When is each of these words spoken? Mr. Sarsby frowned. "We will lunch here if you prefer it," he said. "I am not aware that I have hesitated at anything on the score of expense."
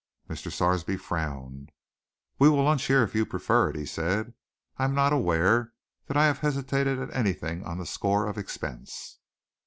Mr. 0.27 0.51
Sarsby 0.51 0.97
frowned. 0.97 1.71
"We 2.39 2.49
will 2.49 2.63
lunch 2.63 2.85
here 2.87 3.03
if 3.03 3.13
you 3.13 3.23
prefer 3.23 3.69
it," 3.69 3.75
he 3.75 3.85
said. 3.85 4.33
"I 4.77 4.85
am 4.85 4.95
not 4.95 5.13
aware 5.13 5.73
that 6.07 6.17
I 6.17 6.25
have 6.25 6.39
hesitated 6.39 6.97
at 6.97 7.15
anything 7.15 7.63
on 7.65 7.77
the 7.77 7.85
score 7.85 8.27
of 8.27 8.35
expense." 8.39 9.19